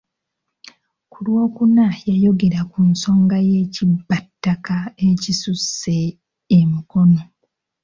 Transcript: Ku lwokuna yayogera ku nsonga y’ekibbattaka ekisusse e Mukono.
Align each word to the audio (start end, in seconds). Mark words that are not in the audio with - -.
Ku 1.11 1.17
lwokuna 1.25 1.85
yayogera 2.09 2.61
ku 2.71 2.79
nsonga 2.91 3.37
y’ekibbattaka 3.47 4.75
ekisusse 5.09 5.97
e 6.57 6.59
Mukono. 6.71 7.21